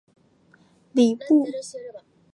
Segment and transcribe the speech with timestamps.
[0.03, 0.61] 事梁
[0.95, 2.03] 为礼部侍郎。